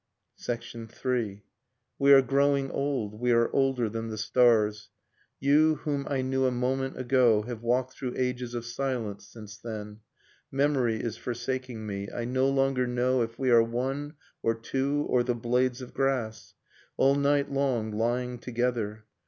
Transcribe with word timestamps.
IQIS 0.35 0.45
The 0.45 0.57
Trenches 0.95 1.05
III. 1.05 1.43
We 1.99 2.11
are 2.11 2.23
growing 2.23 2.71
old, 2.71 3.19
we 3.19 3.31
are 3.33 3.51
older 3.51 3.87
than 3.87 4.09
the 4.09 4.17
stars: 4.17 4.89
You 5.39 5.75
whom 5.83 6.07
I 6.09 6.23
knew 6.23 6.45
a 6.45 6.51
moment 6.51 6.97
ago 6.97 7.43
Have 7.43 7.61
walked 7.61 7.93
through 7.93 8.15
ages 8.17 8.55
of 8.55 8.65
silence 8.65 9.27
since 9.27 9.59
then, 9.59 9.99
Memory 10.51 10.95
is 11.03 11.17
forsaking 11.17 11.85
me, 11.85 12.09
I 12.09 12.25
no 12.25 12.49
longer 12.49 12.87
know 12.87 13.21
If 13.21 13.37
we 13.37 13.51
are 13.51 13.61
one 13.61 14.15
or 14.41 14.55
two 14.55 15.05
or 15.07 15.21
the 15.21 15.35
blades 15.35 15.83
of 15.83 15.89
the 15.89 15.93
grass... 15.97 16.55
All 16.97 17.13
night 17.13 17.51
long, 17.51 17.91
lying 17.91 18.39
together. 18.39 19.05